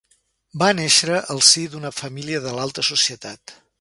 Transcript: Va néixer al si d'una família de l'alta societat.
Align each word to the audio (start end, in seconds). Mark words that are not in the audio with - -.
Va 0.61 0.69
néixer 0.77 1.19
al 1.35 1.43
si 1.49 1.65
d'una 1.75 1.93
família 1.99 2.41
de 2.47 2.55
l'alta 2.57 2.87
societat. 2.93 3.59